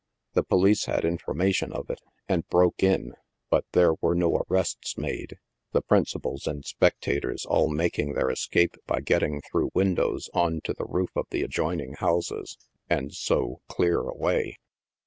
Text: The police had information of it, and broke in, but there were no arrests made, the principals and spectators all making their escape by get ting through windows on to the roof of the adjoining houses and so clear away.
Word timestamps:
The 0.33 0.41
police 0.41 0.85
had 0.85 1.05
information 1.05 1.71
of 1.71 1.87
it, 1.91 2.01
and 2.27 2.47
broke 2.49 2.81
in, 2.81 3.13
but 3.51 3.65
there 3.73 3.93
were 4.01 4.15
no 4.15 4.41
arrests 4.49 4.97
made, 4.97 5.37
the 5.73 5.81
principals 5.83 6.47
and 6.47 6.65
spectators 6.65 7.45
all 7.45 7.69
making 7.69 8.13
their 8.13 8.31
escape 8.31 8.77
by 8.87 9.01
get 9.01 9.19
ting 9.19 9.41
through 9.43 9.69
windows 9.75 10.27
on 10.33 10.61
to 10.63 10.73
the 10.73 10.85
roof 10.85 11.11
of 11.15 11.27
the 11.29 11.43
adjoining 11.43 11.93
houses 11.99 12.57
and 12.89 13.13
so 13.13 13.61
clear 13.67 13.99
away. 13.99 14.57